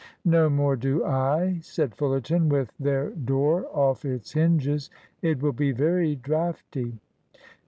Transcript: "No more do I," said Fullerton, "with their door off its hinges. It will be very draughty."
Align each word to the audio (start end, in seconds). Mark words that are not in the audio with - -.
"No 0.25 0.49
more 0.49 0.75
do 0.75 1.05
I," 1.05 1.59
said 1.61 1.93
Fullerton, 1.93 2.49
"with 2.49 2.71
their 2.79 3.11
door 3.11 3.67
off 3.71 4.03
its 4.03 4.31
hinges. 4.31 4.89
It 5.21 5.43
will 5.43 5.53
be 5.53 5.71
very 5.71 6.15
draughty." 6.15 6.97